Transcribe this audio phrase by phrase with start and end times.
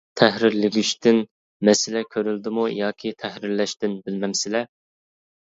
[0.19, 1.19] تەھرىرلىگۈچتىن
[1.69, 4.65] مەسىلە كۆرۈلدىمۇ ياكى تەھرىرلەشنى بىلمەمسىلە.